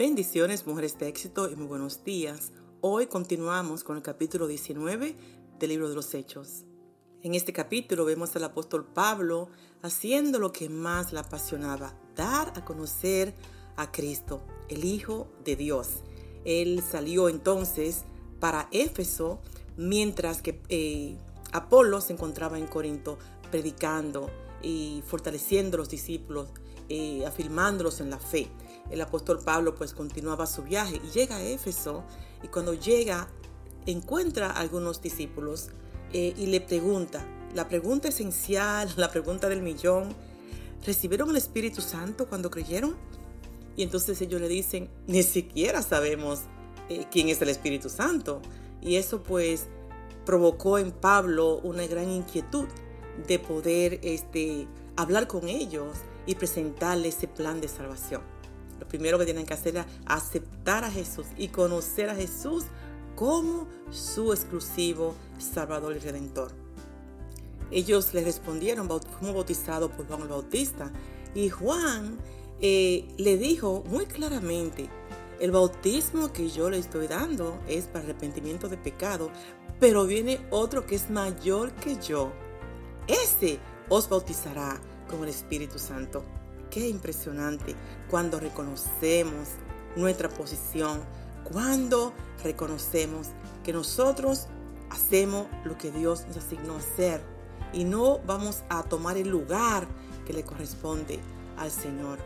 [0.00, 2.52] Bendiciones, mujeres de éxito y muy buenos días.
[2.80, 5.14] Hoy continuamos con el capítulo 19
[5.58, 6.64] del libro de los Hechos.
[7.22, 9.50] En este capítulo vemos al apóstol Pablo
[9.82, 13.34] haciendo lo que más le apasionaba, dar a conocer
[13.76, 14.40] a Cristo,
[14.70, 15.88] el Hijo de Dios.
[16.46, 18.06] Él salió entonces
[18.40, 19.42] para Éfeso
[19.76, 21.18] mientras que eh,
[21.52, 23.18] Apolo se encontraba en Corinto
[23.50, 24.30] predicando
[24.62, 26.48] y fortaleciendo a los discípulos,
[26.88, 28.48] eh, afirmándolos en la fe
[28.90, 32.04] el apóstol Pablo pues continuaba su viaje y llega a Éfeso
[32.42, 33.28] y cuando llega
[33.86, 35.68] encuentra a algunos discípulos
[36.12, 40.14] eh, y le pregunta, la pregunta esencial, la pregunta del millón,
[40.84, 42.96] ¿recibieron el Espíritu Santo cuando creyeron?
[43.76, 46.40] Y entonces ellos le dicen, ni siquiera sabemos
[46.88, 48.42] eh, quién es el Espíritu Santo.
[48.82, 49.68] Y eso pues
[50.26, 52.66] provocó en Pablo una gran inquietud
[53.26, 54.66] de poder este,
[54.96, 58.22] hablar con ellos y presentarle ese plan de salvación.
[58.80, 62.64] Lo primero que tienen que hacer es aceptar a Jesús y conocer a Jesús
[63.14, 66.52] como su exclusivo Salvador y Redentor.
[67.70, 70.90] Ellos le respondieron, fuimos bautizados por Juan el Bautista.
[71.34, 72.18] Y Juan
[72.60, 74.88] eh, le dijo muy claramente,
[75.38, 79.30] el bautismo que yo le estoy dando es para arrepentimiento de pecado,
[79.78, 82.32] pero viene otro que es mayor que yo.
[83.06, 86.24] Ese os bautizará con el Espíritu Santo.
[86.70, 87.74] Qué impresionante
[88.08, 89.48] cuando reconocemos
[89.96, 91.00] nuestra posición,
[91.44, 92.12] cuando
[92.44, 93.28] reconocemos
[93.64, 94.46] que nosotros
[94.90, 97.20] hacemos lo que Dios nos asignó hacer
[97.72, 99.86] y no vamos a tomar el lugar
[100.26, 101.18] que le corresponde
[101.56, 102.18] al Señor.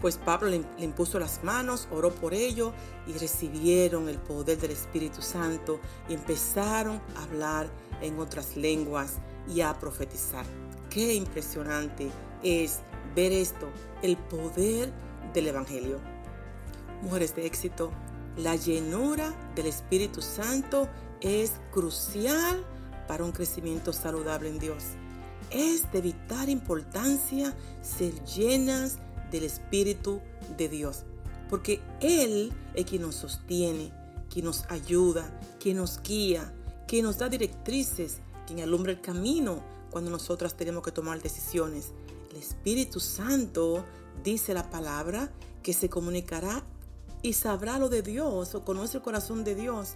[0.00, 2.72] Pues Pablo le, impuso las manos, oró por ello
[3.06, 7.68] y recibieron el poder del Espíritu Santo y empezaron a hablar
[8.00, 9.14] en otras lenguas
[9.48, 10.46] y a profetizar.
[10.88, 12.10] Qué impresionante
[12.42, 12.80] es
[13.18, 13.68] ver esto,
[14.00, 14.92] el poder
[15.34, 15.98] del Evangelio.
[17.02, 17.90] Mujeres de éxito,
[18.36, 20.88] la llenura del Espíritu Santo
[21.20, 22.64] es crucial
[23.08, 24.84] para un crecimiento saludable en Dios.
[25.50, 28.98] Es de vital importancia ser llenas
[29.32, 30.20] del Espíritu
[30.56, 31.02] de Dios,
[31.50, 33.90] porque Él es quien nos sostiene,
[34.30, 35.28] quien nos ayuda,
[35.58, 36.54] quien nos guía,
[36.86, 41.90] quien nos da directrices, quien alumbra el camino cuando nosotras tenemos que tomar decisiones.
[42.30, 43.84] El Espíritu Santo,
[44.22, 45.30] dice la palabra,
[45.62, 46.62] que se comunicará
[47.22, 49.94] y sabrá lo de Dios o conoce el corazón de Dios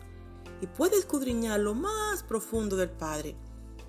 [0.60, 3.36] y puede escudriñar lo más profundo del Padre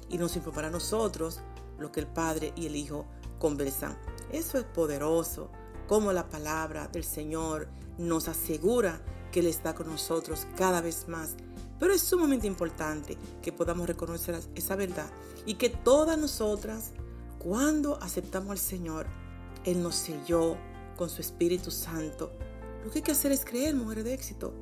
[0.10, 1.40] y nos informará a nosotros
[1.80, 3.06] lo que el Padre y el Hijo
[3.40, 3.98] conversan.
[4.32, 5.50] Eso es poderoso,
[5.88, 7.68] como la palabra del Señor
[7.98, 11.36] nos asegura que Él está con nosotros cada vez más.
[11.80, 15.10] Pero es sumamente importante que podamos reconocer esa verdad
[15.46, 16.92] y que todas nosotras
[17.44, 19.06] cuando aceptamos al Señor,
[19.66, 20.58] Él nos selló
[20.96, 22.32] con su Espíritu Santo.
[22.84, 24.54] Lo que hay que hacer es creer, mujer de éxito,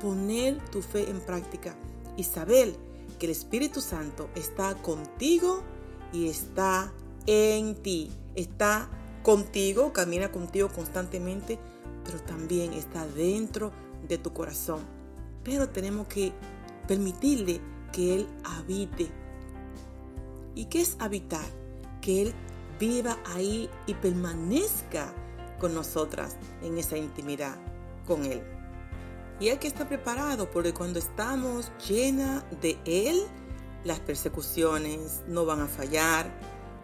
[0.00, 1.74] poner tu fe en práctica
[2.16, 2.74] y saber
[3.18, 5.62] que el Espíritu Santo está contigo
[6.12, 6.92] y está
[7.26, 8.10] en ti.
[8.34, 8.88] Está
[9.22, 11.58] contigo, camina contigo constantemente,
[12.04, 13.72] pero también está dentro
[14.06, 14.80] de tu corazón.
[15.44, 16.32] Pero tenemos que
[16.86, 17.60] permitirle
[17.92, 19.08] que Él habite.
[20.54, 21.44] ¿Y qué es habitar?
[22.08, 22.34] Que Él
[22.80, 25.12] viva ahí y permanezca
[25.60, 27.54] con nosotras en esa intimidad
[28.06, 28.42] con Él.
[29.38, 33.20] Y hay que estar preparado porque cuando estamos llena de Él,
[33.84, 36.32] las persecuciones no van a fallar,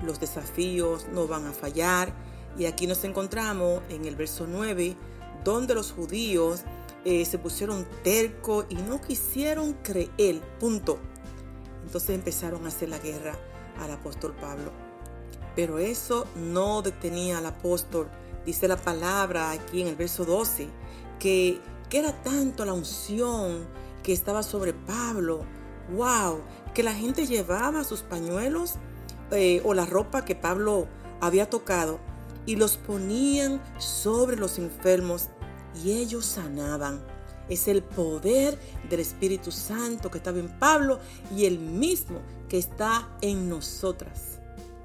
[0.04, 2.12] los desafíos no van a fallar.
[2.58, 4.94] Y aquí nos encontramos en el verso 9,
[5.42, 6.64] donde los judíos
[7.06, 10.98] eh, se pusieron terco y no quisieron creer, punto.
[11.82, 13.38] Entonces empezaron a hacer la guerra
[13.80, 14.93] al apóstol Pablo.
[15.54, 18.08] Pero eso no detenía al apóstol.
[18.44, 20.68] Dice la palabra aquí en el verso 12,
[21.18, 23.66] que, que era tanto la unción
[24.02, 25.44] que estaba sobre Pablo.
[25.92, 26.42] ¡Wow!
[26.74, 28.74] Que la gente llevaba sus pañuelos
[29.30, 30.86] eh, o la ropa que Pablo
[31.20, 31.98] había tocado
[32.46, 35.28] y los ponían sobre los enfermos
[35.82, 37.02] y ellos sanaban.
[37.48, 40.98] Es el poder del Espíritu Santo que estaba en Pablo
[41.34, 44.33] y el mismo que está en nosotras.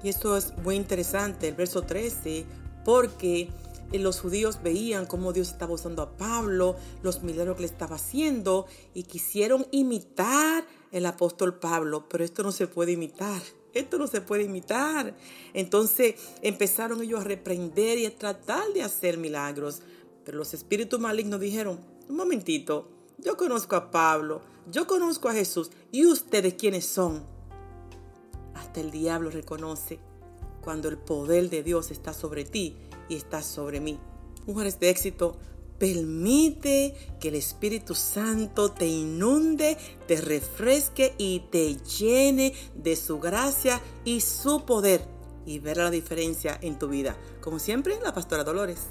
[0.02, 2.46] Y esto es muy interesante, el verso 13,
[2.84, 3.50] porque
[3.92, 7.96] eh, los judíos veían cómo Dios estaba usando a Pablo, los milagros que le estaba
[7.96, 13.40] haciendo y quisieron imitar el apóstol Pablo, pero esto no se puede imitar.
[13.72, 15.14] Esto no se puede imitar.
[15.54, 19.82] Entonces empezaron ellos a reprender y a tratar de hacer milagros.
[20.24, 22.88] Pero los espíritus malignos dijeron, un momentito,
[23.18, 27.24] yo conozco a Pablo, yo conozco a Jesús, ¿y ustedes quiénes son?
[28.74, 29.98] El diablo reconoce
[30.60, 32.76] cuando el poder de Dios está sobre ti
[33.08, 33.98] y está sobre mí.
[34.46, 35.36] Mujeres de éxito,
[35.80, 43.80] Permite que el Espíritu Santo te inunde, te refresque y te llene de su gracia
[44.04, 45.00] y su poder
[45.46, 47.16] y ver la diferencia en tu vida.
[47.40, 48.88] Como siempre, la pastora Dolores.